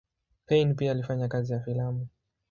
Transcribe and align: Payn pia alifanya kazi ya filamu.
Payn 0.45 0.75
pia 0.75 0.91
alifanya 0.91 1.27
kazi 1.27 1.53
ya 1.53 1.59
filamu. 1.59 2.07